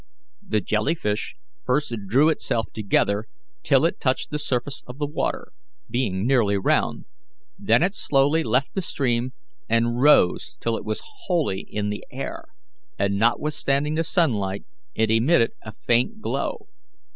[0.41, 3.25] The jelly fish first drew itself together
[3.61, 5.51] till it touched the surface of the water,
[5.91, 7.05] being nearly round,
[7.59, 9.33] then it slowly left the stream
[9.69, 12.45] and rose till it was wholly in the air,
[12.97, 16.67] and, notwithstanding the sunlight, it emitted a faint glow.